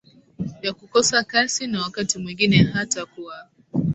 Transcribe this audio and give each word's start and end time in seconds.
Ya 0.61 0.73
kukosa 0.73 1.23
kasi 1.23 1.67
na 1.67 1.81
wakati 1.81 2.19
mwingine 2.19 2.63
hata 2.63 3.05
kuwa 3.05 3.49